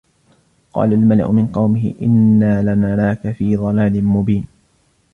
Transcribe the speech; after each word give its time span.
قَالَ 0.73 0.93
الْمَلَأُ 0.93 1.31
مِنْ 1.31 1.47
قَوْمِهِ 1.47 1.93
إِنَّا 2.01 2.61
لَنَرَاكَ 2.75 3.31
فِي 3.31 3.55
ضَلَالٍ 3.57 4.03
مُبِينٍ 4.03 4.45